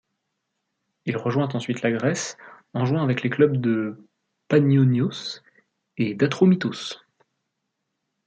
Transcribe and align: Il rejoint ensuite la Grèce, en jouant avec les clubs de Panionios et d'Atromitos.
Il 1.05 1.15
rejoint 1.15 1.49
ensuite 1.55 1.83
la 1.83 1.91
Grèce, 1.91 2.35
en 2.73 2.85
jouant 2.85 3.03
avec 3.03 3.21
les 3.21 3.29
clubs 3.29 3.57
de 3.61 4.03
Panionios 4.49 5.43
et 5.97 6.15
d'Atromitos. 6.15 7.05